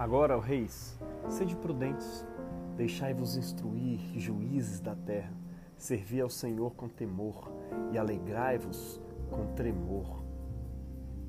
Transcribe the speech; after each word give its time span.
Agora, 0.00 0.34
ó 0.34 0.40
reis, 0.40 0.98
sede 1.28 1.54
prudentes, 1.54 2.26
deixai-vos 2.74 3.36
instruir, 3.36 4.00
juízes 4.18 4.80
da 4.80 4.94
terra, 4.94 5.30
servi 5.76 6.22
ao 6.22 6.30
Senhor 6.30 6.74
com 6.74 6.88
temor 6.88 7.52
e 7.92 7.98
alegrai-vos 7.98 8.98
com 9.28 9.52
tremor. 9.52 10.24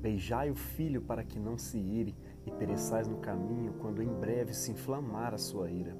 Beijai 0.00 0.50
o 0.50 0.54
filho 0.54 1.02
para 1.02 1.22
que 1.22 1.38
não 1.38 1.58
se 1.58 1.76
ire 1.76 2.16
e 2.46 2.50
pereçais 2.50 3.06
no 3.06 3.18
caminho 3.18 3.74
quando 3.74 4.02
em 4.02 4.08
breve 4.08 4.54
se 4.54 4.72
inflamar 4.72 5.34
a 5.34 5.38
sua 5.38 5.70
ira. 5.70 5.94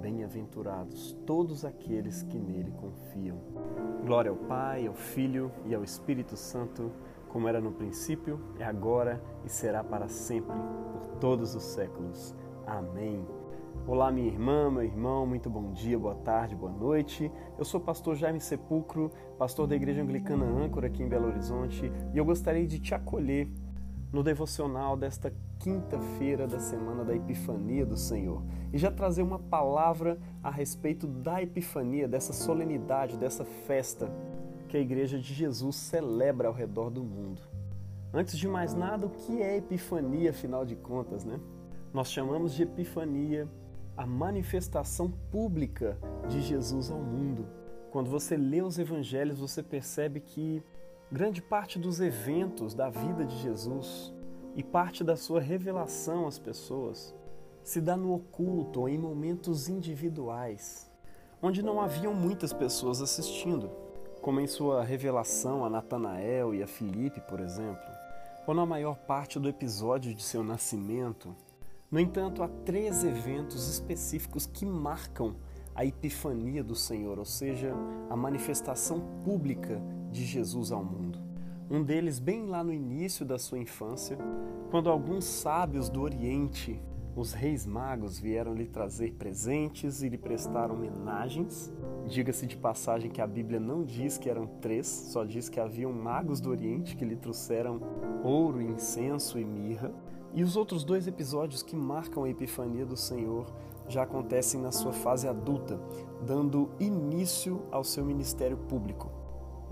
Bem-aventurados 0.00 1.18
todos 1.26 1.64
aqueles 1.64 2.22
que 2.22 2.38
nele 2.38 2.70
confiam. 2.70 3.38
Glória 4.06 4.30
ao 4.30 4.36
Pai, 4.36 4.86
ao 4.86 4.94
Filho 4.94 5.50
e 5.66 5.74
ao 5.74 5.82
Espírito 5.82 6.36
Santo 6.36 6.92
como 7.32 7.48
era 7.48 7.60
no 7.60 7.72
princípio, 7.72 8.38
é 8.58 8.64
agora 8.64 9.22
e 9.42 9.48
será 9.48 9.82
para 9.82 10.06
sempre, 10.06 10.54
por 10.92 11.06
todos 11.18 11.54
os 11.54 11.62
séculos. 11.62 12.34
Amém. 12.66 13.26
Olá, 13.86 14.12
minha 14.12 14.28
irmã, 14.28 14.70
meu 14.70 14.82
irmão, 14.82 15.26
muito 15.26 15.48
bom 15.48 15.72
dia, 15.72 15.98
boa 15.98 16.14
tarde, 16.14 16.54
boa 16.54 16.70
noite. 16.70 17.32
Eu 17.58 17.64
sou 17.64 17.80
o 17.80 17.82
pastor 17.82 18.16
Jaime 18.16 18.38
Sepulcro, 18.38 19.10
pastor 19.38 19.66
da 19.66 19.74
Igreja 19.74 20.02
Anglicana 20.02 20.44
Âncora 20.44 20.88
aqui 20.88 21.02
em 21.02 21.08
Belo 21.08 21.26
Horizonte, 21.26 21.90
e 22.12 22.18
eu 22.18 22.24
gostaria 22.24 22.66
de 22.66 22.78
te 22.78 22.94
acolher 22.94 23.48
no 24.12 24.22
devocional 24.22 24.94
desta 24.94 25.32
quinta-feira 25.58 26.46
da 26.46 26.58
semana 26.58 27.02
da 27.02 27.16
Epifania 27.16 27.86
do 27.86 27.96
Senhor 27.96 28.42
e 28.70 28.76
já 28.76 28.90
trazer 28.90 29.22
uma 29.22 29.38
palavra 29.38 30.18
a 30.42 30.50
respeito 30.50 31.06
da 31.06 31.42
Epifania, 31.42 32.06
dessa 32.06 32.34
solenidade, 32.34 33.16
dessa 33.16 33.44
festa 33.44 34.12
que 34.72 34.78
a 34.78 34.80
Igreja 34.80 35.18
de 35.18 35.34
Jesus 35.34 35.76
celebra 35.76 36.48
ao 36.48 36.54
redor 36.54 36.88
do 36.88 37.04
mundo. 37.04 37.42
Antes 38.10 38.38
de 38.38 38.48
mais 38.48 38.72
nada, 38.72 39.04
o 39.04 39.10
que 39.10 39.42
é 39.42 39.58
Epifania, 39.58 40.30
afinal 40.30 40.64
de 40.64 40.74
contas, 40.74 41.26
né? 41.26 41.38
Nós 41.92 42.10
chamamos 42.10 42.54
de 42.54 42.62
Epifania 42.62 43.46
a 43.94 44.06
manifestação 44.06 45.12
pública 45.30 45.98
de 46.26 46.40
Jesus 46.40 46.90
ao 46.90 47.00
mundo. 47.00 47.46
Quando 47.90 48.08
você 48.08 48.34
lê 48.34 48.62
os 48.62 48.78
evangelhos, 48.78 49.38
você 49.38 49.62
percebe 49.62 50.20
que 50.20 50.62
grande 51.10 51.42
parte 51.42 51.78
dos 51.78 52.00
eventos 52.00 52.72
da 52.72 52.88
vida 52.88 53.26
de 53.26 53.36
Jesus 53.40 54.10
e 54.56 54.62
parte 54.62 55.04
da 55.04 55.16
sua 55.16 55.38
revelação 55.38 56.26
às 56.26 56.38
pessoas 56.38 57.14
se 57.62 57.78
dá 57.78 57.94
no 57.94 58.14
oculto 58.14 58.80
ou 58.80 58.88
em 58.88 58.96
momentos 58.96 59.68
individuais, 59.68 60.90
onde 61.42 61.62
não 61.62 61.78
haviam 61.78 62.14
muitas 62.14 62.54
pessoas 62.54 63.02
assistindo 63.02 63.81
como 64.22 64.40
em 64.40 64.46
sua 64.46 64.84
revelação 64.84 65.64
a 65.64 65.68
Natanael 65.68 66.54
e 66.54 66.62
a 66.62 66.66
Filipe, 66.66 67.20
por 67.20 67.40
exemplo, 67.40 67.82
ou 68.46 68.54
na 68.54 68.64
maior 68.64 68.96
parte 68.96 69.38
do 69.38 69.48
episódio 69.48 70.14
de 70.14 70.22
seu 70.22 70.44
nascimento. 70.44 71.34
No 71.90 71.98
entanto, 71.98 72.42
há 72.42 72.48
três 72.64 73.04
eventos 73.04 73.68
específicos 73.68 74.46
que 74.46 74.64
marcam 74.64 75.34
a 75.74 75.84
epifania 75.84 76.62
do 76.62 76.76
Senhor, 76.76 77.18
ou 77.18 77.24
seja, 77.24 77.74
a 78.08 78.16
manifestação 78.16 79.00
pública 79.24 79.82
de 80.12 80.24
Jesus 80.24 80.70
ao 80.70 80.84
mundo. 80.84 81.18
Um 81.68 81.82
deles, 81.82 82.20
bem 82.20 82.46
lá 82.46 82.62
no 82.62 82.72
início 82.72 83.26
da 83.26 83.38
sua 83.38 83.58
infância, 83.58 84.16
quando 84.70 84.88
alguns 84.88 85.24
sábios 85.24 85.88
do 85.88 86.00
Oriente, 86.00 86.80
os 87.14 87.32
reis 87.32 87.66
magos, 87.66 88.18
vieram 88.18 88.54
lhe 88.54 88.66
trazer 88.66 89.12
presentes 89.14 90.02
e 90.02 90.08
lhe 90.08 90.18
prestar 90.18 90.70
homenagens 90.70 91.72
Diga-se 92.06 92.46
de 92.46 92.56
passagem 92.56 93.10
que 93.10 93.20
a 93.20 93.26
Bíblia 93.26 93.60
não 93.60 93.84
diz 93.84 94.18
que 94.18 94.28
eram 94.28 94.46
três, 94.60 94.86
só 94.86 95.24
diz 95.24 95.48
que 95.48 95.60
haviam 95.60 95.92
magos 95.92 96.40
do 96.40 96.50
Oriente 96.50 96.96
que 96.96 97.04
lhe 97.04 97.16
trouxeram 97.16 97.80
ouro, 98.24 98.60
incenso 98.60 99.38
e 99.38 99.44
mirra. 99.44 99.92
E 100.34 100.42
os 100.42 100.56
outros 100.56 100.84
dois 100.84 101.06
episódios 101.06 101.62
que 101.62 101.76
marcam 101.76 102.24
a 102.24 102.28
Epifania 102.28 102.84
do 102.84 102.96
Senhor 102.96 103.46
já 103.88 104.02
acontecem 104.02 104.60
na 104.60 104.72
sua 104.72 104.92
fase 104.92 105.28
adulta, 105.28 105.80
dando 106.26 106.70
início 106.80 107.62
ao 107.70 107.84
seu 107.84 108.04
ministério 108.04 108.56
público. 108.56 109.21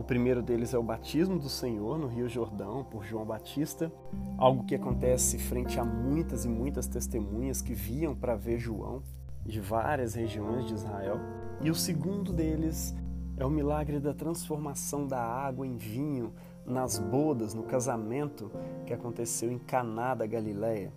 O 0.01 0.03
primeiro 0.03 0.41
deles 0.41 0.73
é 0.73 0.79
o 0.79 0.83
batismo 0.83 1.39
do 1.39 1.51
Senhor 1.51 1.99
no 1.99 2.07
Rio 2.07 2.27
Jordão 2.27 2.83
por 2.83 3.05
João 3.05 3.27
Batista, 3.27 3.93
algo 4.39 4.65
que 4.65 4.75
acontece 4.75 5.37
frente 5.39 5.79
a 5.79 5.85
muitas 5.85 6.47
e 6.47 6.49
muitas 6.49 6.87
testemunhas 6.87 7.61
que 7.61 7.75
viam 7.75 8.15
para 8.15 8.35
ver 8.35 8.59
João 8.59 9.03
de 9.45 9.61
várias 9.61 10.15
regiões 10.15 10.65
de 10.67 10.73
Israel. 10.73 11.19
E 11.61 11.71
o 11.71 11.75
segundo 11.75 12.33
deles 12.33 12.97
é 13.37 13.45
o 13.45 13.51
milagre 13.51 14.01
da 14.01 14.15
transformação 14.15 15.07
da 15.07 15.21
água 15.21 15.67
em 15.67 15.77
vinho 15.77 16.33
nas 16.65 16.99
bodas, 16.99 17.53
no 17.53 17.65
casamento 17.65 18.51
que 18.87 18.95
aconteceu 18.95 19.53
em 19.53 19.59
Caná 19.59 20.15
da 20.15 20.25
Galileia, 20.25 20.95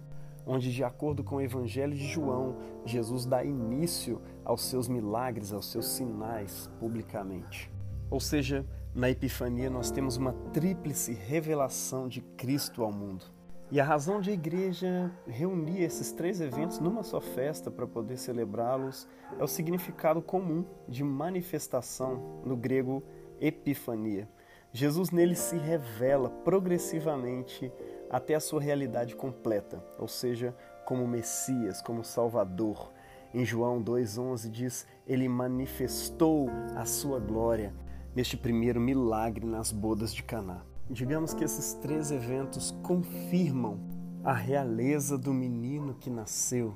onde 0.48 0.72
de 0.72 0.82
acordo 0.82 1.26
com 1.26 1.36
o 1.36 1.42
evangelho 1.42 1.94
de 1.94 2.08
João, 2.08 2.56
Jesus 2.86 3.26
dá 3.26 3.44
início 3.44 4.22
aos 4.46 4.62
seus 4.64 4.88
milagres, 4.88 5.52
aos 5.52 5.70
seus 5.70 5.88
sinais 5.88 6.72
publicamente. 6.80 7.73
Ou 8.14 8.20
seja, 8.20 8.64
na 8.94 9.10
Epifania 9.10 9.72
nós 9.72 9.90
temos 9.90 10.18
uma 10.18 10.34
tríplice 10.54 11.14
revelação 11.14 12.08
de 12.08 12.22
Cristo 12.22 12.84
ao 12.84 12.92
mundo. 12.92 13.26
E 13.72 13.80
a 13.80 13.84
razão 13.84 14.22
de 14.22 14.30
a 14.30 14.34
igreja 14.34 15.12
reunir 15.26 15.82
esses 15.82 16.12
três 16.12 16.40
eventos 16.40 16.78
numa 16.78 17.02
só 17.02 17.20
festa 17.20 17.72
para 17.72 17.88
poder 17.88 18.18
celebrá-los 18.18 19.08
é 19.40 19.44
o 19.44 19.48
significado 19.48 20.22
comum 20.22 20.64
de 20.88 21.04
manifestação, 21.04 22.44
no 22.46 22.56
grego 22.56 23.02
epifania. 23.42 24.30
Jesus 24.72 25.10
nele 25.10 25.36
se 25.36 25.58
revela 25.58 26.30
progressivamente 26.30 27.74
até 28.12 28.36
a 28.36 28.40
sua 28.40 28.62
realidade 28.62 29.16
completa, 29.16 29.84
ou 29.98 30.08
seja, 30.08 30.56
como 30.86 31.08
Messias, 31.08 31.82
como 31.82 32.04
Salvador. 32.04 32.92
Em 33.34 33.44
João 33.44 33.84
2,11 33.84 34.52
diz: 34.52 34.86
Ele 35.08 35.28
manifestou 35.28 36.48
a 36.76 36.86
sua 36.86 37.20
glória 37.20 37.74
neste 38.16 38.38
primeiro 38.38 38.80
milagre 38.80 39.46
nas 39.46 39.72
bodas 39.72 40.14
de 40.14 40.24
Caná. 40.24 40.62
Digamos 40.90 41.34
que 41.34 41.44
esses 41.44 41.74
três 41.76 42.12
eventos 42.12 42.72
confirmam 42.84 43.80
a 44.24 44.34
realeza 44.34 45.18
do 45.18 45.34
menino 45.34 45.96
que 45.96 46.10
nasceu, 46.10 46.74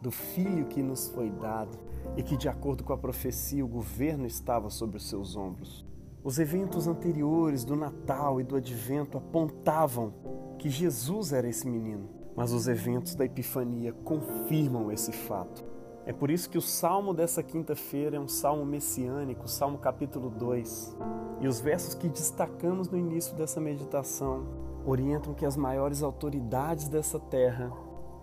do 0.00 0.10
filho 0.10 0.66
que 0.66 0.82
nos 0.82 1.08
foi 1.08 1.30
dado 1.30 1.78
e 2.16 2.22
que, 2.22 2.36
de 2.36 2.48
acordo 2.48 2.82
com 2.82 2.92
a 2.92 2.98
profecia, 2.98 3.64
o 3.64 3.68
governo 3.68 4.26
estava 4.26 4.68
sobre 4.68 4.96
os 4.96 5.08
seus 5.08 5.36
ombros. 5.36 5.86
Os 6.24 6.38
eventos 6.38 6.86
anteriores 6.86 7.64
do 7.64 7.76
Natal 7.76 8.40
e 8.40 8.44
do 8.44 8.56
Advento 8.56 9.18
apontavam 9.18 10.12
que 10.58 10.68
Jesus 10.68 11.32
era 11.32 11.48
esse 11.48 11.68
menino, 11.68 12.08
mas 12.36 12.52
os 12.52 12.68
eventos 12.68 13.14
da 13.14 13.24
Epifania 13.24 13.92
confirmam 13.92 14.90
esse 14.90 15.12
fato. 15.12 15.71
É 16.04 16.12
por 16.12 16.32
isso 16.32 16.50
que 16.50 16.58
o 16.58 16.62
salmo 16.62 17.14
dessa 17.14 17.44
quinta-feira 17.44 18.16
é 18.16 18.20
um 18.20 18.26
salmo 18.26 18.66
messiânico, 18.66 19.46
Salmo 19.46 19.78
capítulo 19.78 20.30
2. 20.30 20.96
E 21.40 21.46
os 21.46 21.60
versos 21.60 21.94
que 21.94 22.08
destacamos 22.08 22.88
no 22.88 22.98
início 22.98 23.36
dessa 23.36 23.60
meditação 23.60 24.44
orientam 24.84 25.32
que 25.32 25.46
as 25.46 25.56
maiores 25.56 26.02
autoridades 26.02 26.88
dessa 26.88 27.20
terra 27.20 27.72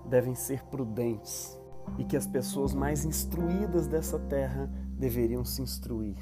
devem 0.06 0.36
ser 0.36 0.66
prudentes 0.66 1.58
e 1.98 2.04
que 2.04 2.18
as 2.18 2.28
pessoas 2.28 2.74
mais 2.74 3.06
instruídas 3.06 3.88
dessa 3.88 4.20
terra 4.20 4.70
deveriam 4.98 5.46
se 5.46 5.62
instruir, 5.62 6.18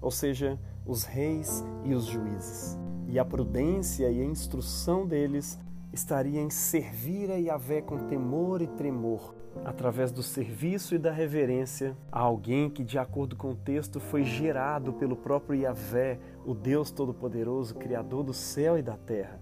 ou 0.00 0.10
seja, 0.10 0.58
os 0.84 1.04
reis 1.04 1.64
e 1.84 1.94
os 1.94 2.06
juízes. 2.06 2.76
E 3.06 3.16
a 3.16 3.24
prudência 3.24 4.10
e 4.10 4.20
a 4.20 4.24
instrução 4.24 5.06
deles 5.06 5.56
estaria 5.92 6.40
em 6.40 6.50
servir 6.50 7.30
a 7.30 7.36
Yahvé 7.36 7.80
com 7.80 8.08
temor 8.08 8.60
e 8.60 8.66
tremor, 8.66 9.35
através 9.64 10.12
do 10.12 10.22
serviço 10.22 10.94
e 10.94 10.98
da 10.98 11.10
reverência 11.10 11.96
a 12.10 12.20
alguém 12.20 12.70
que, 12.70 12.84
de 12.84 12.98
acordo 12.98 13.36
com 13.36 13.50
o 13.50 13.56
texto, 13.56 14.00
foi 14.00 14.22
gerado 14.24 14.92
pelo 14.92 15.16
próprio 15.16 15.60
Yahvé, 15.60 16.18
o 16.44 16.54
Deus 16.54 16.90
Todo-Poderoso, 16.90 17.74
Criador 17.74 18.22
do 18.22 18.32
céu 18.32 18.78
e 18.78 18.82
da 18.82 18.96
terra. 18.96 19.40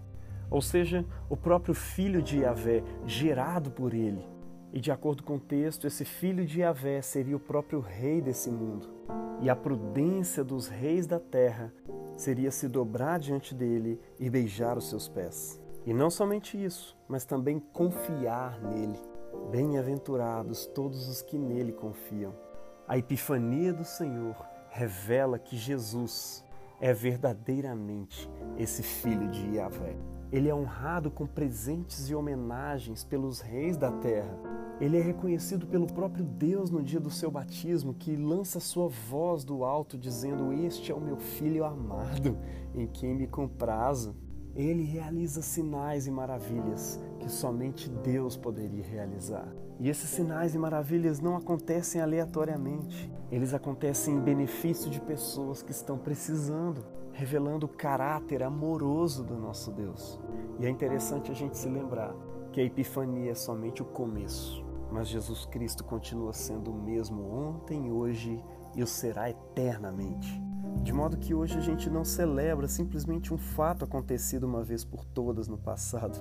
Ou 0.50 0.60
seja, 0.62 1.04
o 1.28 1.36
próprio 1.36 1.74
Filho 1.74 2.22
de 2.22 2.40
Yahvé, 2.40 2.82
gerado 3.06 3.70
por 3.70 3.92
ele. 3.94 4.24
E 4.72 4.80
de 4.80 4.90
acordo 4.90 5.22
com 5.22 5.36
o 5.36 5.40
texto, 5.40 5.86
esse 5.86 6.04
Filho 6.04 6.44
de 6.44 6.60
Yahvé 6.60 7.00
seria 7.00 7.36
o 7.36 7.40
próprio 7.40 7.80
Rei 7.80 8.20
desse 8.20 8.50
mundo. 8.50 8.88
E 9.40 9.50
a 9.50 9.56
prudência 9.56 10.42
dos 10.42 10.68
reis 10.68 11.06
da 11.06 11.20
terra 11.20 11.72
seria 12.16 12.50
se 12.50 12.68
dobrar 12.68 13.18
diante 13.18 13.54
dele 13.54 14.00
e 14.18 14.30
beijar 14.30 14.78
os 14.78 14.88
seus 14.88 15.08
pés. 15.08 15.60
E 15.84 15.92
não 15.92 16.08
somente 16.08 16.62
isso, 16.62 16.96
mas 17.08 17.24
também 17.24 17.58
confiar 17.58 18.60
nele 18.60 19.13
Bem-aventurados 19.50 20.66
todos 20.66 21.08
os 21.08 21.22
que 21.22 21.38
nele 21.38 21.72
confiam. 21.72 22.34
A 22.86 22.98
epifania 22.98 23.72
do 23.72 23.84
Senhor 23.84 24.36
revela 24.68 25.38
que 25.38 25.56
Jesus 25.56 26.44
é 26.80 26.92
verdadeiramente 26.92 28.28
esse 28.58 28.82
filho 28.82 29.28
de 29.30 29.56
Yahvé. 29.56 29.96
Ele 30.32 30.48
é 30.48 30.54
honrado 30.54 31.10
com 31.10 31.26
presentes 31.26 32.10
e 32.10 32.14
homenagens 32.14 33.04
pelos 33.04 33.40
reis 33.40 33.76
da 33.76 33.92
terra. 33.92 34.36
Ele 34.80 34.98
é 34.98 35.00
reconhecido 35.00 35.66
pelo 35.66 35.86
próprio 35.86 36.24
Deus 36.24 36.70
no 36.70 36.82
dia 36.82 36.98
do 36.98 37.10
seu 37.10 37.30
batismo, 37.30 37.94
que 37.94 38.16
lança 38.16 38.58
sua 38.58 38.88
voz 38.88 39.44
do 39.44 39.64
alto 39.64 39.96
dizendo: 39.96 40.52
Este 40.52 40.90
é 40.90 40.94
o 40.94 41.00
meu 41.00 41.16
filho 41.16 41.64
amado, 41.64 42.36
em 42.74 42.86
quem 42.88 43.14
me 43.14 43.28
comprazo. 43.28 44.16
Ele 44.56 44.84
realiza 44.84 45.42
sinais 45.42 46.06
e 46.06 46.10
maravilhas 46.10 47.00
que 47.18 47.28
somente 47.28 47.90
Deus 47.90 48.36
poderia 48.36 48.84
realizar. 48.84 49.48
E 49.80 49.88
esses 49.88 50.08
sinais 50.08 50.54
e 50.54 50.58
maravilhas 50.58 51.18
não 51.18 51.36
acontecem 51.36 52.00
aleatoriamente, 52.00 53.10
eles 53.30 53.52
acontecem 53.52 54.14
em 54.14 54.20
benefício 54.20 54.88
de 54.88 55.00
pessoas 55.00 55.62
que 55.62 55.72
estão 55.72 55.98
precisando, 55.98 56.84
revelando 57.12 57.66
o 57.66 57.68
caráter 57.68 58.44
amoroso 58.44 59.24
do 59.24 59.36
nosso 59.36 59.72
Deus. 59.72 60.20
E 60.60 60.66
é 60.66 60.70
interessante 60.70 61.32
a 61.32 61.34
gente 61.34 61.58
se 61.58 61.68
lembrar 61.68 62.14
que 62.52 62.60
a 62.60 62.64
Epifania 62.64 63.32
é 63.32 63.34
somente 63.34 63.82
o 63.82 63.86
começo, 63.86 64.64
mas 64.92 65.08
Jesus 65.08 65.44
Cristo 65.46 65.82
continua 65.82 66.32
sendo 66.32 66.70
o 66.70 66.82
mesmo 66.82 67.28
ontem, 67.28 67.90
hoje 67.90 68.40
e 68.76 68.82
o 68.82 68.86
será 68.86 69.28
eternamente. 69.28 70.53
De 70.82 70.92
modo 70.92 71.16
que 71.16 71.34
hoje 71.34 71.56
a 71.56 71.60
gente 71.60 71.88
não 71.88 72.04
celebra 72.04 72.68
simplesmente 72.68 73.32
um 73.32 73.38
fato 73.38 73.84
acontecido 73.84 74.44
uma 74.44 74.62
vez 74.62 74.84
por 74.84 75.04
todas 75.04 75.48
no 75.48 75.56
passado, 75.56 76.18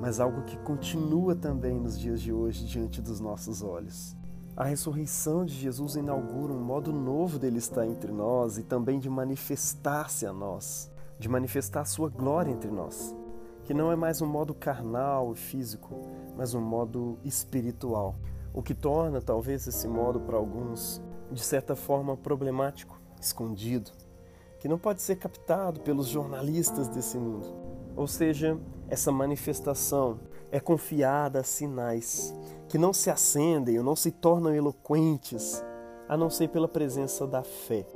mas 0.00 0.20
algo 0.20 0.42
que 0.42 0.56
continua 0.58 1.34
também 1.34 1.78
nos 1.78 1.98
dias 1.98 2.20
de 2.20 2.32
hoje 2.32 2.64
diante 2.64 3.02
dos 3.02 3.20
nossos 3.20 3.62
olhos. 3.62 4.16
A 4.56 4.64
ressurreição 4.64 5.44
de 5.44 5.54
Jesus 5.54 5.96
inaugura 5.96 6.50
um 6.50 6.64
modo 6.64 6.90
novo 6.90 7.38
dele 7.38 7.58
estar 7.58 7.86
entre 7.86 8.10
nós 8.10 8.56
e 8.56 8.62
também 8.62 8.98
de 8.98 9.10
manifestar-se 9.10 10.24
a 10.24 10.32
nós, 10.32 10.90
de 11.18 11.28
manifestar 11.28 11.84
sua 11.84 12.08
glória 12.08 12.50
entre 12.50 12.70
nós, 12.70 13.14
que 13.64 13.74
não 13.74 13.92
é 13.92 13.96
mais 13.96 14.22
um 14.22 14.26
modo 14.26 14.54
carnal 14.54 15.32
e 15.32 15.36
físico, 15.36 15.94
mas 16.34 16.54
um 16.54 16.60
modo 16.62 17.18
espiritual, 17.22 18.14
o 18.54 18.62
que 18.62 18.72
torna 18.72 19.20
talvez 19.20 19.66
esse 19.66 19.86
modo 19.86 20.20
para 20.20 20.38
alguns 20.38 21.02
de 21.30 21.42
certa 21.42 21.76
forma 21.76 22.16
problemático, 22.16 22.98
escondido, 23.20 23.90
que 24.58 24.68
não 24.68 24.78
pode 24.78 25.02
ser 25.02 25.16
captado 25.16 25.80
pelos 25.80 26.08
jornalistas 26.08 26.88
desse 26.88 27.18
mundo. 27.18 27.46
Ou 27.96 28.06
seja, 28.06 28.58
essa 28.88 29.10
manifestação 29.10 30.20
é 30.50 30.60
confiada 30.60 31.40
a 31.40 31.44
sinais 31.44 32.34
que 32.68 32.78
não 32.78 32.92
se 32.92 33.10
acendem 33.10 33.78
ou 33.78 33.84
não 33.84 33.96
se 33.96 34.10
tornam 34.10 34.54
eloquentes, 34.54 35.64
a 36.08 36.16
não 36.16 36.30
ser 36.30 36.48
pela 36.48 36.68
presença 36.68 37.26
da 37.26 37.42
fé. 37.42 37.86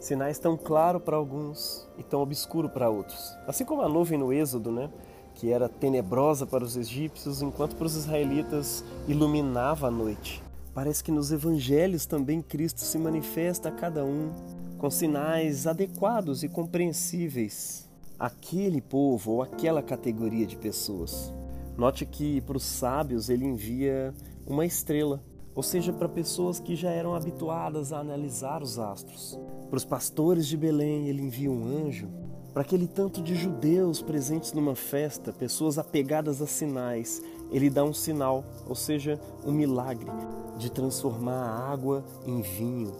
Sinais 0.00 0.38
tão 0.38 0.56
claros 0.56 1.02
para 1.02 1.16
alguns 1.16 1.88
e 1.98 2.02
tão 2.02 2.20
obscuros 2.20 2.70
para 2.70 2.88
outros. 2.88 3.36
Assim 3.46 3.64
como 3.64 3.82
a 3.82 3.88
nuvem 3.88 4.18
no 4.18 4.32
Êxodo, 4.32 4.70
né? 4.70 4.90
que 5.38 5.52
era 5.52 5.68
tenebrosa 5.68 6.44
para 6.44 6.64
os 6.64 6.76
egípcios, 6.76 7.42
enquanto 7.42 7.76
para 7.76 7.86
os 7.86 7.94
israelitas 7.94 8.84
iluminava 9.06 9.86
a 9.86 9.90
noite. 9.90 10.42
Parece 10.74 11.02
que 11.02 11.12
nos 11.12 11.30
evangelhos 11.30 12.06
também 12.06 12.42
Cristo 12.42 12.80
se 12.80 12.98
manifesta 12.98 13.68
a 13.68 13.72
cada 13.72 14.04
um 14.04 14.32
com 14.78 14.88
sinais 14.88 15.66
adequados 15.66 16.44
e 16.44 16.48
compreensíveis 16.48 17.88
àquele 18.18 18.80
povo 18.80 19.32
ou 19.32 19.42
àquela 19.42 19.82
categoria 19.82 20.46
de 20.46 20.56
pessoas. 20.56 21.34
Note 21.76 22.06
que 22.06 22.40
para 22.40 22.56
os 22.56 22.64
sábios 22.64 23.28
ele 23.28 23.44
envia 23.44 24.14
uma 24.46 24.64
estrela, 24.64 25.22
ou 25.54 25.62
seja, 25.62 25.92
para 25.92 26.08
pessoas 26.08 26.60
que 26.60 26.76
já 26.76 26.90
eram 26.90 27.14
habituadas 27.14 27.92
a 27.92 27.98
analisar 27.98 28.62
os 28.62 28.78
astros. 28.78 29.38
Para 29.68 29.76
os 29.76 29.84
pastores 29.84 30.46
de 30.46 30.56
Belém 30.56 31.08
ele 31.08 31.22
envia 31.22 31.50
um 31.50 31.66
anjo. 31.66 32.08
Para 32.52 32.62
aquele 32.62 32.86
tanto 32.86 33.22
de 33.22 33.34
judeus 33.34 34.00
presentes 34.00 34.52
numa 34.52 34.74
festa, 34.74 35.32
pessoas 35.32 35.78
apegadas 35.78 36.40
a 36.40 36.46
sinais, 36.46 37.22
ele 37.52 37.70
dá 37.70 37.84
um 37.84 37.92
sinal, 37.92 38.44
ou 38.66 38.74
seja, 38.74 39.20
um 39.44 39.52
milagre 39.52 40.10
de 40.56 40.70
transformar 40.70 41.44
a 41.44 41.72
água 41.72 42.04
em 42.26 42.40
vinho. 42.40 42.92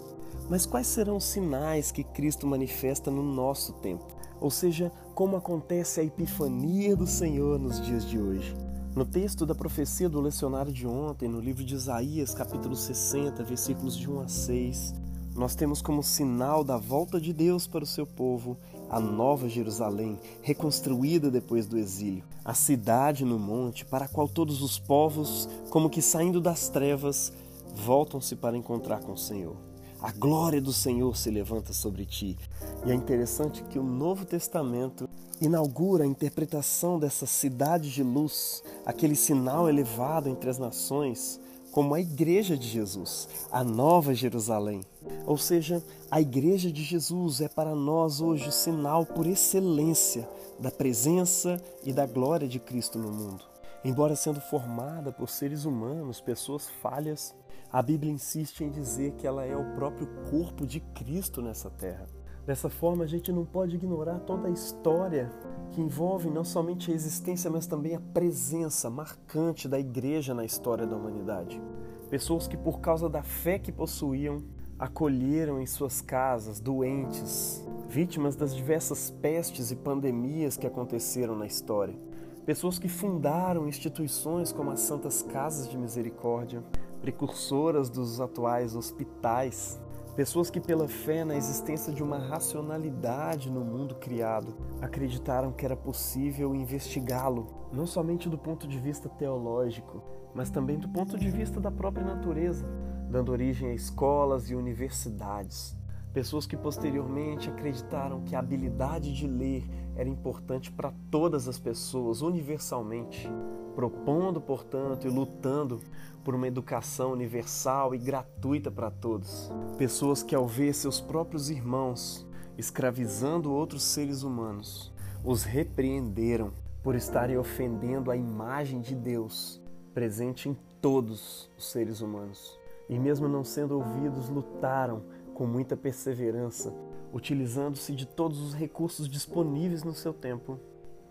Mas 0.48 0.64
quais 0.64 0.86
serão 0.86 1.16
os 1.18 1.24
sinais 1.24 1.92
que 1.92 2.02
Cristo 2.02 2.46
manifesta 2.46 3.10
no 3.10 3.22
nosso 3.22 3.74
tempo? 3.74 4.06
Ou 4.40 4.50
seja, 4.50 4.90
como 5.14 5.36
acontece 5.36 6.00
a 6.00 6.04
epifania 6.04 6.96
do 6.96 7.06
Senhor 7.06 7.58
nos 7.58 7.84
dias 7.84 8.04
de 8.04 8.18
hoje? 8.18 8.56
No 8.96 9.04
texto 9.04 9.44
da 9.44 9.54
profecia 9.54 10.08
do 10.08 10.20
lecionário 10.20 10.72
de 10.72 10.86
ontem, 10.86 11.28
no 11.28 11.38
livro 11.38 11.62
de 11.62 11.74
Isaías, 11.74 12.34
capítulo 12.34 12.74
60, 12.74 13.44
versículos 13.44 13.96
de 13.96 14.10
1 14.10 14.20
a 14.20 14.28
6, 14.28 14.94
nós 15.36 15.54
temos 15.54 15.82
como 15.82 16.02
sinal 16.02 16.64
da 16.64 16.78
volta 16.78 17.20
de 17.20 17.32
Deus 17.32 17.66
para 17.66 17.84
o 17.84 17.86
seu 17.86 18.06
povo 18.06 18.56
a 18.90 18.98
nova 18.98 19.48
Jerusalém, 19.48 20.18
reconstruída 20.40 21.30
depois 21.30 21.66
do 21.66 21.76
exílio, 21.76 22.24
a 22.44 22.54
cidade 22.54 23.24
no 23.24 23.38
monte, 23.38 23.84
para 23.84 24.06
a 24.06 24.08
qual 24.08 24.26
todos 24.26 24.62
os 24.62 24.78
povos, 24.78 25.48
como 25.68 25.90
que 25.90 26.00
saindo 26.00 26.40
das 26.40 26.70
trevas, 26.70 27.32
voltam-se 27.74 28.34
para 28.34 28.56
encontrar 28.56 29.00
com 29.00 29.12
o 29.12 29.18
Senhor. 29.18 29.56
A 30.00 30.12
glória 30.12 30.60
do 30.60 30.72
Senhor 30.72 31.16
se 31.16 31.28
levanta 31.28 31.72
sobre 31.72 32.06
ti. 32.06 32.38
E 32.86 32.90
é 32.92 32.94
interessante 32.94 33.64
que 33.64 33.80
o 33.80 33.82
Novo 33.82 34.24
Testamento 34.24 35.08
inaugura 35.40 36.04
a 36.04 36.06
interpretação 36.06 37.00
dessa 37.00 37.26
cidade 37.26 37.90
de 37.92 38.02
luz, 38.02 38.62
aquele 38.86 39.16
sinal 39.16 39.68
elevado 39.68 40.28
entre 40.28 40.48
as 40.48 40.58
nações, 40.58 41.40
como 41.72 41.94
a 41.94 42.00
Igreja 42.00 42.56
de 42.56 42.68
Jesus, 42.68 43.28
a 43.50 43.64
Nova 43.64 44.14
Jerusalém. 44.14 44.82
Ou 45.26 45.36
seja, 45.36 45.82
a 46.08 46.20
Igreja 46.20 46.70
de 46.70 46.84
Jesus 46.84 47.40
é 47.40 47.48
para 47.48 47.74
nós 47.74 48.20
hoje 48.20 48.48
o 48.48 48.52
sinal 48.52 49.04
por 49.04 49.26
excelência 49.26 50.28
da 50.60 50.70
presença 50.70 51.60
e 51.84 51.92
da 51.92 52.06
glória 52.06 52.46
de 52.46 52.60
Cristo 52.60 52.98
no 53.00 53.10
mundo. 53.10 53.47
Embora 53.84 54.16
sendo 54.16 54.40
formada 54.40 55.12
por 55.12 55.28
seres 55.28 55.64
humanos, 55.64 56.20
pessoas 56.20 56.68
falhas, 56.68 57.34
a 57.70 57.80
Bíblia 57.80 58.12
insiste 58.12 58.64
em 58.64 58.70
dizer 58.70 59.12
que 59.12 59.26
ela 59.26 59.44
é 59.44 59.56
o 59.56 59.74
próprio 59.74 60.08
corpo 60.30 60.66
de 60.66 60.80
Cristo 60.80 61.40
nessa 61.40 61.70
terra. 61.70 62.06
Dessa 62.44 62.68
forma, 62.68 63.04
a 63.04 63.06
gente 63.06 63.30
não 63.30 63.44
pode 63.44 63.76
ignorar 63.76 64.20
toda 64.20 64.48
a 64.48 64.50
história 64.50 65.30
que 65.70 65.82
envolve 65.82 66.30
não 66.30 66.42
somente 66.42 66.90
a 66.90 66.94
existência, 66.94 67.50
mas 67.50 67.66
também 67.66 67.94
a 67.94 68.00
presença 68.00 68.88
marcante 68.88 69.68
da 69.68 69.78
igreja 69.78 70.34
na 70.34 70.44
história 70.44 70.86
da 70.86 70.96
humanidade. 70.96 71.60
Pessoas 72.08 72.48
que, 72.48 72.56
por 72.56 72.80
causa 72.80 73.08
da 73.08 73.22
fé 73.22 73.58
que 73.58 73.70
possuíam, 73.70 74.42
acolheram 74.78 75.60
em 75.60 75.66
suas 75.66 76.00
casas 76.00 76.58
doentes, 76.58 77.62
vítimas 77.86 78.34
das 78.34 78.56
diversas 78.56 79.10
pestes 79.10 79.70
e 79.70 79.76
pandemias 79.76 80.56
que 80.56 80.66
aconteceram 80.66 81.36
na 81.36 81.46
história. 81.46 82.07
Pessoas 82.48 82.78
que 82.78 82.88
fundaram 82.88 83.68
instituições 83.68 84.52
como 84.52 84.70
as 84.70 84.80
Santas 84.80 85.20
Casas 85.20 85.68
de 85.68 85.76
Misericórdia, 85.76 86.64
precursoras 86.98 87.90
dos 87.90 88.22
atuais 88.22 88.74
hospitais, 88.74 89.78
pessoas 90.16 90.48
que, 90.48 90.58
pela 90.58 90.88
fé 90.88 91.26
na 91.26 91.36
existência 91.36 91.92
de 91.92 92.02
uma 92.02 92.16
racionalidade 92.16 93.50
no 93.50 93.60
mundo 93.60 93.96
criado, 93.96 94.56
acreditaram 94.80 95.52
que 95.52 95.66
era 95.66 95.76
possível 95.76 96.54
investigá-lo, 96.54 97.68
não 97.70 97.86
somente 97.86 98.30
do 98.30 98.38
ponto 98.38 98.66
de 98.66 98.78
vista 98.78 99.10
teológico, 99.10 100.02
mas 100.34 100.48
também 100.48 100.78
do 100.78 100.88
ponto 100.88 101.18
de 101.18 101.28
vista 101.28 101.60
da 101.60 101.70
própria 101.70 102.06
natureza, 102.06 102.66
dando 103.10 103.30
origem 103.30 103.68
a 103.68 103.74
escolas 103.74 104.48
e 104.48 104.54
universidades. 104.54 105.77
Pessoas 106.18 106.48
que 106.48 106.56
posteriormente 106.56 107.48
acreditaram 107.48 108.22
que 108.22 108.34
a 108.34 108.40
habilidade 108.40 109.14
de 109.14 109.24
ler 109.24 109.62
era 109.94 110.08
importante 110.08 110.68
para 110.68 110.92
todas 111.12 111.46
as 111.46 111.60
pessoas, 111.60 112.22
universalmente, 112.22 113.30
propondo, 113.76 114.40
portanto, 114.40 115.06
e 115.06 115.10
lutando 115.10 115.80
por 116.24 116.34
uma 116.34 116.48
educação 116.48 117.12
universal 117.12 117.94
e 117.94 117.98
gratuita 117.98 118.68
para 118.68 118.90
todos. 118.90 119.48
Pessoas 119.76 120.20
que, 120.20 120.34
ao 120.34 120.44
ver 120.44 120.74
seus 120.74 121.00
próprios 121.00 121.50
irmãos 121.50 122.26
escravizando 122.58 123.52
outros 123.52 123.84
seres 123.84 124.24
humanos, 124.24 124.92
os 125.22 125.44
repreenderam 125.44 126.50
por 126.82 126.96
estarem 126.96 127.38
ofendendo 127.38 128.10
a 128.10 128.16
imagem 128.16 128.80
de 128.80 128.96
Deus 128.96 129.62
presente 129.94 130.48
em 130.48 130.58
todos 130.82 131.48
os 131.56 131.70
seres 131.70 132.00
humanos. 132.00 132.58
E, 132.88 132.98
mesmo 132.98 133.28
não 133.28 133.44
sendo 133.44 133.76
ouvidos, 133.76 134.28
lutaram 134.28 135.02
com 135.38 135.46
muita 135.46 135.76
perseverança, 135.76 136.74
utilizando-se 137.12 137.94
de 137.94 138.04
todos 138.04 138.40
os 138.40 138.54
recursos 138.54 139.08
disponíveis 139.08 139.84
no 139.84 139.94
seu 139.94 140.12
tempo, 140.12 140.58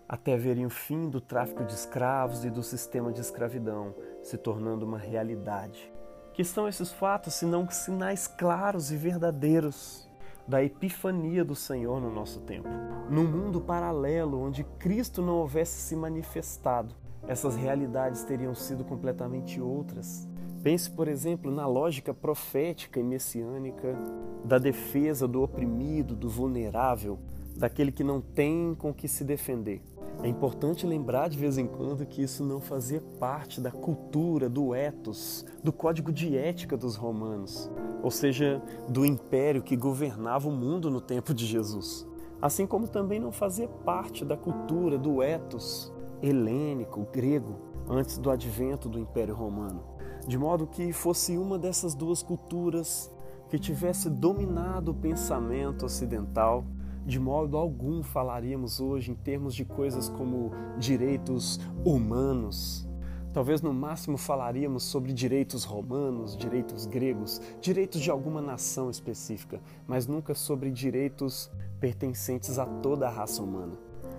até 0.06 0.36
verem 0.36 0.66
o 0.66 0.70
fim 0.70 1.08
do 1.08 1.18
tráfico 1.18 1.64
de 1.64 1.72
escravos 1.72 2.44
e 2.44 2.50
do 2.50 2.62
sistema 2.62 3.10
de 3.10 3.22
escravidão 3.22 3.94
se 4.22 4.36
tornando 4.36 4.84
uma 4.84 4.98
realidade. 4.98 5.90
Que 6.34 6.44
são 6.44 6.68
esses 6.68 6.92
fatos 6.92 7.32
senão 7.32 7.68
sinais 7.70 8.26
claros 8.26 8.92
e 8.92 8.98
verdadeiros 8.98 10.06
da 10.46 10.62
epifania 10.62 11.42
do 11.42 11.54
Senhor 11.54 11.98
no 11.98 12.10
nosso 12.10 12.40
tempo? 12.40 12.68
Num 13.08 13.26
mundo 13.26 13.62
paralelo 13.62 14.42
onde 14.42 14.62
Cristo 14.78 15.22
não 15.22 15.36
houvesse 15.36 15.80
se 15.80 15.96
manifestado, 15.96 16.94
essas 17.26 17.56
realidades 17.56 18.24
teriam 18.24 18.54
sido 18.54 18.84
completamente 18.84 19.58
outras. 19.58 20.27
Pense, 20.62 20.90
por 20.90 21.08
exemplo, 21.08 21.50
na 21.50 21.66
lógica 21.66 22.12
profética 22.12 22.98
e 22.98 23.02
messiânica 23.02 23.96
da 24.44 24.58
defesa 24.58 25.28
do 25.28 25.42
oprimido, 25.42 26.16
do 26.16 26.28
vulnerável, 26.28 27.18
daquele 27.56 27.92
que 27.92 28.04
não 28.04 28.20
tem 28.20 28.74
com 28.74 28.92
que 28.92 29.08
se 29.08 29.24
defender. 29.24 29.82
É 30.22 30.26
importante 30.26 30.84
lembrar 30.84 31.28
de 31.28 31.38
vez 31.38 31.58
em 31.58 31.66
quando 31.66 32.04
que 32.04 32.22
isso 32.22 32.44
não 32.44 32.60
fazia 32.60 33.00
parte 33.20 33.60
da 33.60 33.70
cultura, 33.70 34.48
do 34.48 34.74
ethos, 34.74 35.44
do 35.62 35.72
código 35.72 36.10
de 36.10 36.36
ética 36.36 36.76
dos 36.76 36.96
romanos, 36.96 37.70
ou 38.02 38.10
seja, 38.10 38.60
do 38.88 39.06
império 39.06 39.62
que 39.62 39.76
governava 39.76 40.48
o 40.48 40.52
mundo 40.52 40.90
no 40.90 41.00
tempo 41.00 41.32
de 41.32 41.46
Jesus. 41.46 42.06
assim 42.40 42.66
como 42.66 42.86
também 42.86 43.18
não 43.18 43.32
fazia 43.32 43.68
parte 43.68 44.24
da 44.24 44.36
cultura 44.36 44.96
do 44.96 45.22
ethos 45.22 45.92
helênico, 46.22 47.06
grego, 47.12 47.56
antes 47.88 48.18
do 48.18 48.30
advento 48.30 48.88
do 48.88 48.98
Império 48.98 49.34
Romano, 49.34 49.82
de 50.28 50.36
modo 50.36 50.66
que 50.66 50.92
fosse 50.92 51.38
uma 51.38 51.58
dessas 51.58 51.94
duas 51.94 52.22
culturas 52.22 53.10
que 53.48 53.58
tivesse 53.58 54.10
dominado 54.10 54.90
o 54.90 54.94
pensamento 54.94 55.86
ocidental, 55.86 56.66
de 57.06 57.18
modo 57.18 57.56
algum 57.56 58.02
falaríamos 58.02 58.78
hoje 58.78 59.10
em 59.10 59.14
termos 59.14 59.54
de 59.54 59.64
coisas 59.64 60.10
como 60.10 60.50
direitos 60.78 61.58
humanos. 61.82 62.86
Talvez 63.32 63.62
no 63.62 63.72
máximo 63.72 64.18
falaríamos 64.18 64.82
sobre 64.82 65.14
direitos 65.14 65.64
romanos, 65.64 66.36
direitos 66.36 66.84
gregos, 66.84 67.40
direitos 67.58 68.02
de 68.02 68.10
alguma 68.10 68.42
nação 68.42 68.90
específica, 68.90 69.62
mas 69.86 70.06
nunca 70.06 70.34
sobre 70.34 70.70
direitos 70.70 71.50
pertencentes 71.80 72.58
a 72.58 72.66
toda 72.66 73.08
a 73.08 73.10
raça 73.10 73.42
humana. 73.42 73.78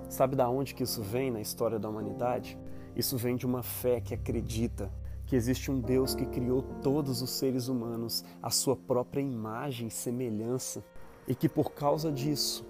Sabe 0.10 0.36
da 0.36 0.50
onde 0.50 0.74
que 0.74 0.82
isso 0.82 1.04
vem 1.04 1.30
na 1.30 1.39
história 1.39 1.78
da 1.78 1.88
humanidade? 1.88 2.58
Isso 2.96 3.16
vem 3.16 3.36
de 3.36 3.46
uma 3.46 3.62
fé 3.62 4.01
que 4.01 4.16
acredita 4.16 4.92
que 5.29 5.36
existe 5.36 5.69
um 5.69 5.79
Deus 5.79 6.15
que 6.15 6.25
criou 6.25 6.63
todos 6.81 7.21
os 7.21 7.29
seres 7.29 7.67
humanos 7.67 8.25
à 8.41 8.50
sua 8.50 8.75
própria 8.75 9.21
imagem 9.21 9.88
e 9.88 9.91
semelhança 9.91 10.83
e 11.27 11.36
que 11.36 11.48
por 11.48 11.71
causa 11.71 12.12
disso 12.12 12.65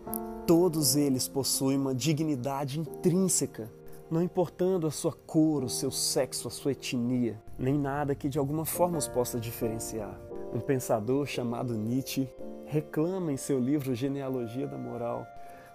todos 0.46 0.98
eles 0.98 1.26
possuem 1.26 1.78
uma 1.78 1.96
dignidade 1.96 2.78
intrínseca, 2.78 3.72
não 4.12 4.22
importando 4.22 4.86
a 4.86 4.92
sua 4.92 5.14
cor, 5.14 5.64
o 5.64 5.70
seu 5.70 5.90
sexo, 5.90 6.50
a 6.50 6.52
sua 6.52 6.74
etnia, 6.74 7.42
nem 7.58 7.80
nada 7.80 8.14
que 8.14 8.28
de 8.28 8.38
alguma 8.38 8.66
forma 8.66 8.98
os 8.98 9.08
possa 9.08 9.40
diferenciar. 9.40 10.20
Um 10.54 10.60
pensador 10.60 11.28
chamado 11.28 11.78
Nietzsche 11.78 12.28
reclama 12.66 13.32
em 13.32 13.38
seu 13.38 13.58
livro 13.58 13.96
Genealogia 13.96 14.68
da 14.68 14.78
Moral 14.78 15.26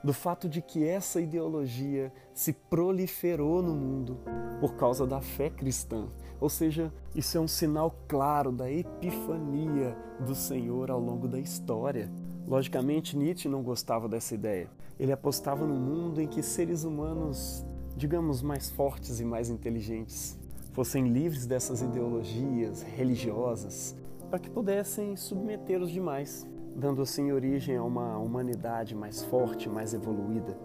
do 0.05 0.13
fato 0.13 0.51
de 0.51 0.61
que 0.61 0.87
essa 0.87 1.19
ideologia 1.19 2.13
se 2.35 2.53
proliferou 2.53 3.63
no 3.63 3.75
mundo 3.75 4.19
por 4.61 4.75
causa 4.75 5.07
da 5.07 5.19
fé 5.19 5.49
cristã. 5.49 6.09
Ou 6.39 6.51
seja, 6.51 6.93
isso 7.15 7.39
é 7.39 7.41
um 7.41 7.49
sinal 7.49 7.97
claro 8.07 8.53
da 8.53 8.71
epifania 8.71 9.97
do 10.21 10.35
Senhor 10.35 10.91
ao 10.91 11.01
longo 11.01 11.27
da 11.27 11.41
história. 11.41 12.13
Logicamente, 12.47 13.17
Nietzsche 13.17 13.49
não 13.49 13.63
gostava 13.63 14.07
dessa 14.07 14.35
ideia. 14.35 14.69
Ele 15.01 15.11
apostava 15.11 15.67
no 15.67 15.75
mundo 15.75 16.21
em 16.21 16.29
que 16.29 16.43
seres 16.43 16.85
humanos, 16.85 17.65
digamos, 17.97 18.43
mais 18.43 18.71
fortes 18.71 19.21
e 19.21 19.25
mais 19.25 19.49
inteligentes, 19.49 20.39
fossem 20.75 21.09
livres 21.09 21.47
dessas 21.47 21.81
ideologias 21.81 22.83
religiosas 22.83 23.97
para 24.29 24.39
que 24.39 24.51
pudessem 24.51 25.17
submeter 25.17 25.81
os 25.81 25.91
demais 25.91 26.47
dando 26.75 27.03
assim 27.03 27.33
origem 27.33 27.77
a 27.77 27.83
uma 27.83 28.19
humanidade 28.19 28.95
mais 28.95 29.23
forte, 29.23 29.69
mais 29.69 29.95
evoluída. 29.95 30.59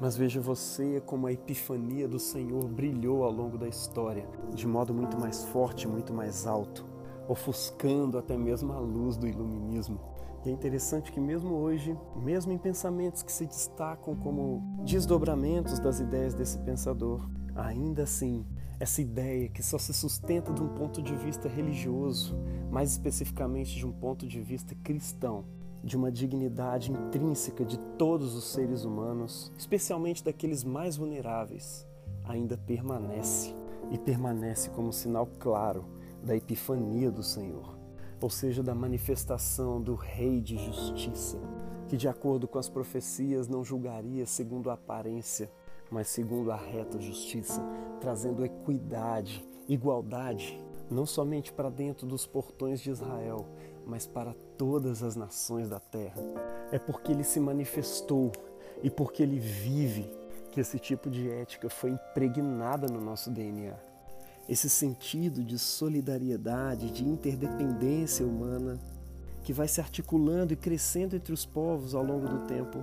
Mas 0.00 0.16
veja 0.16 0.40
você 0.40 1.00
como 1.04 1.26
a 1.26 1.32
epifania 1.32 2.06
do 2.06 2.18
Senhor 2.18 2.68
brilhou 2.68 3.24
ao 3.24 3.32
longo 3.32 3.56
da 3.56 3.66
história, 3.66 4.28
de 4.54 4.66
modo 4.66 4.92
muito 4.92 5.18
mais 5.18 5.44
forte, 5.44 5.88
muito 5.88 6.12
mais 6.12 6.46
alto, 6.46 6.86
ofuscando 7.28 8.18
até 8.18 8.36
mesmo 8.36 8.72
a 8.72 8.78
luz 8.78 9.16
do 9.16 9.26
iluminismo. 9.26 9.98
E 10.44 10.50
é 10.50 10.52
interessante 10.52 11.10
que 11.10 11.18
mesmo 11.18 11.54
hoje, 11.54 11.98
mesmo 12.14 12.52
em 12.52 12.58
pensamentos 12.58 13.22
que 13.22 13.32
se 13.32 13.46
destacam 13.46 14.14
como 14.14 14.62
desdobramentos 14.84 15.78
das 15.78 15.98
ideias 15.98 16.34
desse 16.34 16.58
pensador, 16.58 17.28
ainda 17.54 18.02
assim 18.02 18.44
essa 18.78 19.00
ideia 19.00 19.48
que 19.48 19.62
só 19.62 19.78
se 19.78 19.92
sustenta 19.94 20.52
de 20.52 20.62
um 20.62 20.68
ponto 20.68 21.00
de 21.00 21.16
vista 21.16 21.48
religioso, 21.48 22.36
mais 22.70 22.92
especificamente 22.92 23.74
de 23.74 23.86
um 23.86 23.92
ponto 23.92 24.26
de 24.26 24.40
vista 24.42 24.74
cristão, 24.84 25.44
de 25.86 25.96
uma 25.96 26.10
dignidade 26.10 26.90
intrínseca 26.90 27.64
de 27.64 27.78
todos 27.96 28.34
os 28.34 28.42
seres 28.42 28.84
humanos, 28.84 29.52
especialmente 29.56 30.24
daqueles 30.24 30.64
mais 30.64 30.96
vulneráveis, 30.96 31.86
ainda 32.24 32.58
permanece 32.58 33.54
e 33.92 33.96
permanece 33.96 34.68
como 34.70 34.92
sinal 34.92 35.28
claro 35.38 35.84
da 36.24 36.34
epifania 36.34 37.08
do 37.08 37.22
Senhor, 37.22 37.78
ou 38.20 38.28
seja, 38.28 38.64
da 38.64 38.74
manifestação 38.74 39.80
do 39.80 39.94
Rei 39.94 40.40
de 40.40 40.58
Justiça, 40.58 41.38
que, 41.86 41.96
de 41.96 42.08
acordo 42.08 42.48
com 42.48 42.58
as 42.58 42.68
profecias, 42.68 43.46
não 43.46 43.62
julgaria 43.62 44.26
segundo 44.26 44.70
a 44.70 44.74
aparência, 44.74 45.48
mas 45.88 46.08
segundo 46.08 46.50
a 46.50 46.56
reta 46.56 47.00
justiça, 47.00 47.62
trazendo 48.00 48.44
equidade, 48.44 49.46
igualdade, 49.68 50.60
não 50.90 51.06
somente 51.06 51.52
para 51.52 51.70
dentro 51.70 52.08
dos 52.08 52.26
portões 52.26 52.80
de 52.80 52.90
Israel, 52.90 53.46
mas 53.86 54.06
para 54.06 54.34
todas 54.58 55.02
as 55.02 55.14
nações 55.14 55.68
da 55.68 55.78
terra. 55.78 56.20
É 56.72 56.78
porque 56.78 57.12
ele 57.12 57.24
se 57.24 57.38
manifestou 57.38 58.32
e 58.82 58.90
porque 58.90 59.22
ele 59.22 59.38
vive 59.38 60.10
que 60.50 60.60
esse 60.60 60.78
tipo 60.78 61.08
de 61.08 61.30
ética 61.30 61.70
foi 61.70 61.90
impregnada 61.90 62.88
no 62.88 63.00
nosso 63.00 63.30
DNA. 63.30 63.74
Esse 64.48 64.68
sentido 64.68 65.42
de 65.42 65.58
solidariedade, 65.58 66.90
de 66.90 67.04
interdependência 67.04 68.26
humana, 68.26 68.78
que 69.42 69.52
vai 69.52 69.68
se 69.68 69.80
articulando 69.80 70.52
e 70.52 70.56
crescendo 70.56 71.14
entre 71.14 71.32
os 71.32 71.46
povos 71.46 71.94
ao 71.94 72.02
longo 72.02 72.28
do 72.28 72.46
tempo, 72.46 72.78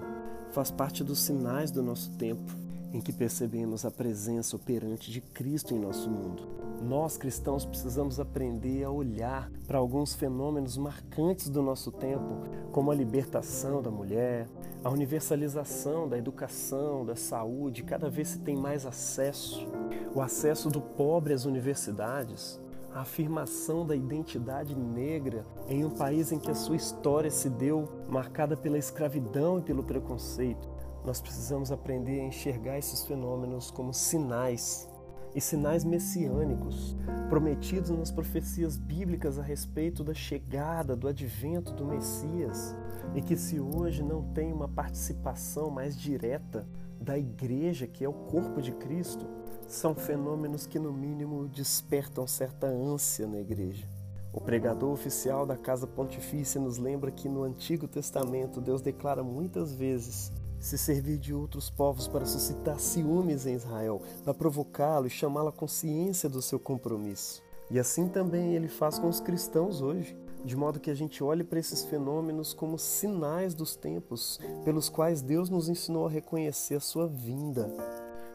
faz 0.51 0.71
parte 0.71 1.03
dos 1.03 1.19
sinais 1.19 1.71
do 1.71 1.83
nosso 1.83 2.11
tempo 2.11 2.63
em 2.93 3.01
que 3.01 3.11
percebemos 3.11 3.83
a 3.85 3.91
presença 3.91 4.55
operante 4.55 5.11
de 5.11 5.19
Cristo 5.19 5.73
em 5.73 5.79
nosso 5.79 6.09
mundo. 6.09 6.43
Nós 6.83 7.17
cristãos 7.17 7.65
precisamos 7.65 8.19
aprender 8.19 8.83
a 8.83 8.91
olhar 8.91 9.49
para 9.65 9.79
alguns 9.79 10.13
fenômenos 10.13 10.77
marcantes 10.77 11.49
do 11.49 11.63
nosso 11.63 11.91
tempo, 11.91 12.43
como 12.71 12.91
a 12.91 12.95
libertação 12.95 13.81
da 13.81 13.89
mulher, 13.89 14.47
a 14.83 14.91
universalização 14.91 16.07
da 16.07 16.17
educação, 16.17 17.03
da 17.03 17.15
saúde, 17.15 17.83
cada 17.83 18.09
vez 18.09 18.29
se 18.29 18.39
tem 18.39 18.55
mais 18.55 18.85
acesso, 18.85 19.67
o 20.13 20.21
acesso 20.21 20.69
do 20.69 20.79
pobre 20.79 21.33
às 21.33 21.45
universidades, 21.45 22.61
a 22.93 23.01
afirmação 23.01 23.87
da 23.87 23.95
identidade 23.95 24.75
negra 24.75 25.43
em 25.67 25.83
um 25.83 25.89
país 25.89 26.31
em 26.31 26.37
que 26.37 26.51
a 26.51 26.55
sua 26.55 26.75
história 26.75 27.31
se 27.31 27.49
deu 27.49 27.89
marcada 28.07 28.55
pela 28.55 28.77
escravidão 28.77 29.57
e 29.57 29.63
pelo 29.63 29.83
preconceito 29.83 30.72
nós 31.05 31.21
precisamos 31.21 31.71
aprender 31.71 32.21
a 32.21 32.25
enxergar 32.25 32.77
esses 32.77 33.05
fenômenos 33.05 33.69
como 33.69 33.93
sinais 33.93 34.89
e 35.35 35.41
sinais 35.41 35.83
messiânicos 35.83 36.95
prometidos 37.29 37.89
nas 37.89 38.11
profecias 38.11 38.77
bíblicas 38.77 39.39
a 39.39 39.41
respeito 39.41 40.03
da 40.03 40.13
chegada, 40.13 40.95
do 40.95 41.07
advento 41.07 41.73
do 41.73 41.85
Messias, 41.85 42.75
e 43.15 43.21
que 43.21 43.35
se 43.35 43.59
hoje 43.59 44.03
não 44.03 44.21
tem 44.33 44.53
uma 44.53 44.67
participação 44.67 45.69
mais 45.69 45.97
direta 45.97 46.67
da 47.01 47.17
igreja, 47.17 47.87
que 47.87 48.05
é 48.05 48.09
o 48.09 48.13
corpo 48.13 48.61
de 48.61 48.71
Cristo, 48.71 49.25
são 49.67 49.95
fenômenos 49.95 50.67
que 50.67 50.77
no 50.77 50.93
mínimo 50.93 51.47
despertam 51.47 52.27
certa 52.27 52.67
ânsia 52.67 53.27
na 53.27 53.39
igreja. 53.39 53.87
O 54.31 54.41
pregador 54.41 54.91
oficial 54.91 55.45
da 55.45 55.55
Casa 55.55 55.85
Pontifícia 55.85 56.59
nos 56.59 56.77
lembra 56.77 57.11
que 57.11 57.29
no 57.29 57.43
Antigo 57.43 57.87
Testamento 57.87 58.59
Deus 58.59 58.81
declara 58.81 59.23
muitas 59.23 59.73
vezes 59.73 60.31
se 60.63 60.77
servir 60.77 61.17
de 61.17 61.33
outros 61.33 61.69
povos 61.69 62.07
para 62.07 62.25
suscitar 62.25 62.79
ciúmes 62.79 63.45
em 63.45 63.53
Israel, 63.53 64.01
para 64.23 64.33
provocá-lo 64.33 65.07
e 65.07 65.09
chamá-lo 65.09 65.49
à 65.49 65.51
consciência 65.51 66.29
do 66.29 66.41
seu 66.41 66.57
compromisso. 66.57 67.43
E 67.69 67.77
assim 67.77 68.07
também 68.07 68.55
ele 68.55 68.69
faz 68.69 68.97
com 68.97 69.09
os 69.09 69.19
cristãos 69.19 69.81
hoje, 69.81 70.17
de 70.45 70.55
modo 70.55 70.79
que 70.79 70.89
a 70.89 70.93
gente 70.93 71.21
olhe 71.21 71.43
para 71.43 71.59
esses 71.59 71.83
fenômenos 71.83 72.53
como 72.53 72.79
sinais 72.79 73.53
dos 73.53 73.75
tempos 73.75 74.39
pelos 74.63 74.87
quais 74.87 75.21
Deus 75.21 75.49
nos 75.49 75.67
ensinou 75.67 76.07
a 76.07 76.09
reconhecer 76.09 76.75
a 76.75 76.79
sua 76.79 77.07
vinda. 77.07 77.69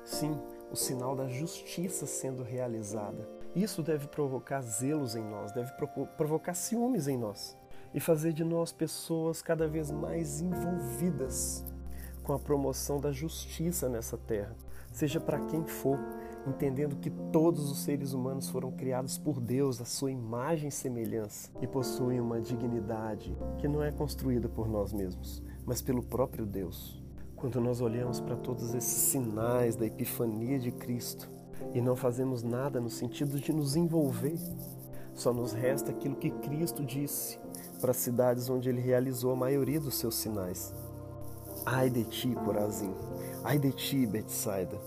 Sim, 0.04 0.38
o 0.70 0.76
sinal 0.76 1.16
da 1.16 1.28
justiça 1.28 2.04
sendo 2.04 2.42
realizada. 2.42 3.26
Isso 3.56 3.82
deve 3.82 4.06
provocar 4.06 4.60
zelos 4.60 5.16
em 5.16 5.24
nós, 5.24 5.50
deve 5.52 5.72
provocar 6.18 6.52
ciúmes 6.52 7.08
em 7.08 7.16
nós 7.16 7.56
e 7.94 8.00
fazer 8.00 8.34
de 8.34 8.44
nós 8.44 8.70
pessoas 8.70 9.40
cada 9.40 9.66
vez 9.66 9.90
mais 9.90 10.42
envolvidas 10.42 11.64
com 12.28 12.34
a 12.34 12.38
promoção 12.38 13.00
da 13.00 13.10
justiça 13.10 13.88
nessa 13.88 14.18
terra, 14.18 14.54
seja 14.92 15.18
para 15.18 15.40
quem 15.46 15.64
for, 15.64 15.98
entendendo 16.46 16.96
que 16.96 17.08
todos 17.08 17.70
os 17.70 17.78
seres 17.78 18.12
humanos 18.12 18.50
foram 18.50 18.70
criados 18.70 19.16
por 19.16 19.40
Deus, 19.40 19.80
a 19.80 19.86
sua 19.86 20.10
imagem 20.10 20.68
e 20.68 20.70
semelhança, 20.70 21.50
e 21.62 21.66
possuem 21.66 22.20
uma 22.20 22.38
dignidade 22.38 23.34
que 23.56 23.66
não 23.66 23.82
é 23.82 23.90
construída 23.90 24.46
por 24.46 24.68
nós 24.68 24.92
mesmos, 24.92 25.42
mas 25.64 25.80
pelo 25.80 26.02
próprio 26.02 26.44
Deus. 26.44 27.02
Quando 27.34 27.62
nós 27.62 27.80
olhamos 27.80 28.20
para 28.20 28.36
todos 28.36 28.74
esses 28.74 29.10
sinais 29.10 29.74
da 29.74 29.86
epifania 29.86 30.58
de 30.58 30.70
Cristo 30.70 31.30
e 31.72 31.80
não 31.80 31.96
fazemos 31.96 32.42
nada 32.42 32.78
no 32.78 32.90
sentido 32.90 33.40
de 33.40 33.54
nos 33.54 33.74
envolver, 33.74 34.38
só 35.14 35.32
nos 35.32 35.54
resta 35.54 35.92
aquilo 35.92 36.16
que 36.16 36.28
Cristo 36.28 36.84
disse 36.84 37.38
para 37.80 37.92
as 37.92 37.96
cidades 37.96 38.50
onde 38.50 38.68
ele 38.68 38.82
realizou 38.82 39.32
a 39.32 39.36
maioria 39.36 39.80
dos 39.80 39.94
seus 39.94 40.14
sinais. 40.16 40.74
Ai 41.70 41.90
de 41.90 42.02
ti, 42.02 42.34
Corazim, 42.34 42.94
ai 43.44 43.58
de 43.58 43.70
ti, 43.70 44.06
Betsaida. 44.06 44.80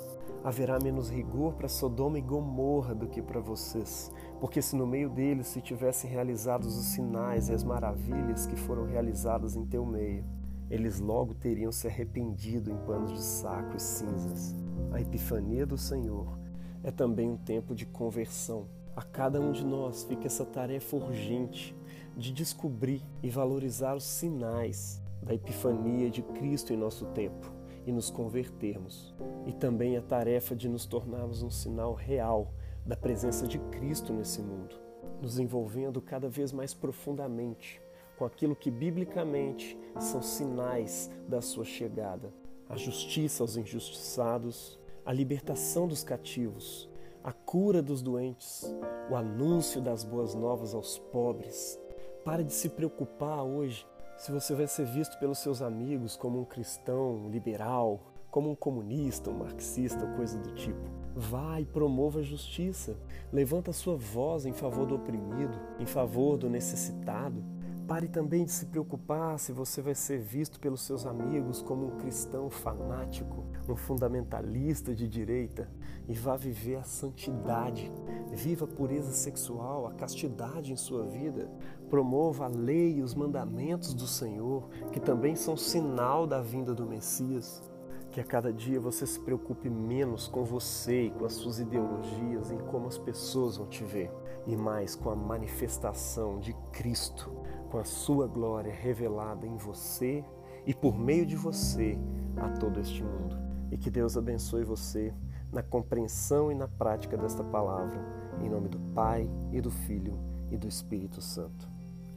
Haverá 0.43 0.79
menos 0.79 1.11
rigor 1.11 1.53
para 1.53 1.67
Sodoma 1.67 2.17
e 2.17 2.23
Gomorra 2.23 2.95
do 2.95 3.07
que 3.07 3.21
para 3.21 3.39
vocês, 3.39 4.11
porque 4.39 4.63
se 4.63 4.75
no 4.75 4.88
meio 4.88 5.07
deles 5.07 5.45
se 5.45 5.61
tivessem 5.61 6.09
realizados 6.09 6.75
os 6.75 6.85
sinais 6.85 7.50
e 7.50 7.53
as 7.53 7.63
maravilhas 7.63 8.47
que 8.47 8.55
foram 8.55 8.88
realizadas 8.88 9.55
em 9.55 9.63
teu 9.63 9.85
meio, 9.85 10.25
eles 10.71 11.00
logo 11.00 11.35
teriam 11.35 11.71
se 11.71 11.85
arrependido 11.85 12.71
em 12.71 12.77
panos 12.77 13.13
de 13.13 13.21
saco 13.21 13.77
e 13.77 13.79
cinzas. 13.79 14.55
A 14.91 15.00
epifania 15.00 15.67
do 15.67 15.77
Senhor 15.77 16.35
é 16.83 16.89
também 16.89 17.29
um 17.29 17.38
tempo 17.38 17.75
de 17.75 17.85
conversão. 17.85 18.65
A 18.95 19.03
cada 19.03 19.39
um 19.39 19.51
de 19.51 19.63
nós 19.63 20.03
fica 20.03 20.25
essa 20.25 20.45
tarefa 20.45 20.95
urgente 20.95 21.75
de 22.17 22.33
descobrir 22.33 23.03
e 23.21 23.29
valorizar 23.29 23.95
os 23.95 24.03
sinais 24.03 25.00
da 25.21 25.33
epifania 25.33 26.09
de 26.09 26.21
Cristo 26.21 26.73
em 26.73 26.77
nosso 26.77 27.05
tempo 27.07 27.51
e 27.85 27.91
nos 27.91 28.09
convertermos. 28.09 29.13
E 29.45 29.53
também 29.53 29.97
a 29.97 30.01
tarefa 30.01 30.55
de 30.55 30.67
nos 30.67 30.85
tornarmos 30.85 31.43
um 31.43 31.49
sinal 31.49 31.93
real 31.93 32.53
da 32.85 32.95
presença 32.95 33.47
de 33.47 33.59
Cristo 33.59 34.13
nesse 34.13 34.41
mundo, 34.41 34.75
nos 35.21 35.39
envolvendo 35.39 36.01
cada 36.01 36.29
vez 36.29 36.51
mais 36.51 36.73
profundamente 36.73 37.81
com 38.21 38.25
aquilo 38.25 38.55
que 38.55 38.69
biblicamente 38.69 39.75
são 39.99 40.21
sinais 40.21 41.09
da 41.27 41.41
sua 41.41 41.65
chegada: 41.65 42.31
a 42.69 42.77
justiça 42.77 43.43
aos 43.43 43.57
injustiçados, 43.57 44.79
a 45.03 45.11
libertação 45.11 45.87
dos 45.87 46.03
cativos, 46.03 46.87
a 47.23 47.31
cura 47.31 47.81
dos 47.81 48.01
doentes, 48.01 48.63
o 49.09 49.15
anúncio 49.15 49.81
das 49.81 50.03
boas 50.03 50.35
novas 50.35 50.75
aos 50.75 50.99
pobres. 50.99 51.79
Pare 52.23 52.43
de 52.43 52.53
se 52.53 52.69
preocupar 52.69 53.41
hoje 53.41 53.87
se 54.21 54.31
você 54.31 54.53
vai 54.53 54.67
ser 54.67 54.85
visto 54.85 55.17
pelos 55.17 55.39
seus 55.39 55.63
amigos 55.63 56.15
como 56.15 56.39
um 56.39 56.45
cristão 56.45 57.27
liberal, 57.31 57.99
como 58.29 58.51
um 58.51 58.55
comunista, 58.55 59.31
um 59.31 59.39
marxista, 59.39 60.05
coisa 60.15 60.37
do 60.37 60.53
tipo. 60.53 60.79
Vá 61.15 61.59
e 61.59 61.65
promova 61.65 62.19
a 62.19 62.21
justiça. 62.21 62.95
Levanta 63.33 63.73
sua 63.73 63.95
voz 63.97 64.45
em 64.45 64.53
favor 64.53 64.85
do 64.85 64.93
oprimido, 64.93 65.59
em 65.79 65.87
favor 65.87 66.37
do 66.37 66.51
necessitado. 66.51 67.43
Pare 67.91 68.07
também 68.07 68.45
de 68.45 68.51
se 68.51 68.67
preocupar 68.67 69.38
se 69.38 69.51
você 69.51 69.81
vai 69.81 69.93
ser 69.93 70.17
visto 70.17 70.62
pelos 70.62 70.79
seus 70.79 71.05
amigos 71.05 71.62
como 71.62 71.88
um 71.88 71.98
cristão 71.98 72.50
fanático, 72.50 73.43
um 73.67 73.75
fundamentalista 73.75 74.95
de 74.95 75.10
direita 75.10 75.69
e 76.07 76.13
vá 76.13 76.38
viver 76.38 76.77
a 76.77 76.83
santidade. 76.83 77.91
Viva 78.31 78.63
a 78.63 78.67
pureza 78.69 79.12
sexual, 79.12 79.88
a 79.88 79.91
castidade 79.91 80.71
em 80.71 80.77
sua 80.77 81.05
vida. 81.05 81.51
Promova 81.89 82.45
a 82.45 82.48
lei 82.48 83.00
e 83.00 83.01
os 83.01 83.13
mandamentos 83.13 83.93
do 83.93 84.07
Senhor, 84.07 84.69
que 84.93 85.00
também 85.01 85.36
são 85.36 85.57
sinal 85.57 86.25
da 86.25 86.39
vinda 86.41 86.74
do 86.74 86.86
Messias. 86.86 87.62
Que 88.10 88.21
a 88.21 88.25
cada 88.25 88.53
dia 88.53 88.79
você 88.79 89.05
se 89.05 89.19
preocupe 89.19 89.69
menos 89.69 90.29
com 90.29 90.45
você 90.45 91.07
e 91.07 91.12
com 91.12 91.25
as 91.25 91.33
suas 91.33 91.60
ideologias, 91.60 92.51
em 92.51 92.57
como 92.57 92.88
as 92.88 92.98
pessoas 92.98 93.57
vão 93.57 93.67
te 93.67 93.83
ver, 93.83 94.10
e 94.48 94.55
mais 94.55 94.95
com 94.95 95.10
a 95.10 95.15
manifestação 95.15 96.39
de 96.39 96.53
Cristo 96.71 97.29
com 97.71 97.79
a 97.79 97.85
sua 97.85 98.27
glória 98.27 98.71
revelada 98.71 99.47
em 99.47 99.55
você 99.55 100.23
e 100.67 100.73
por 100.73 100.95
meio 100.95 101.25
de 101.25 101.35
você 101.35 101.97
a 102.35 102.49
todo 102.49 102.79
este 102.79 103.01
mundo. 103.01 103.37
E 103.71 103.77
que 103.77 103.89
Deus 103.89 104.17
abençoe 104.17 104.63
você 104.65 105.13
na 105.51 105.63
compreensão 105.63 106.51
e 106.51 106.55
na 106.55 106.67
prática 106.67 107.17
desta 107.17 107.43
palavra, 107.43 107.99
em 108.41 108.49
nome 108.49 108.67
do 108.67 108.79
Pai 108.93 109.29
e 109.51 109.61
do 109.61 109.71
Filho 109.71 110.19
e 110.51 110.57
do 110.57 110.67
Espírito 110.67 111.21
Santo. 111.21 111.69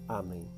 Amém. 0.08 0.48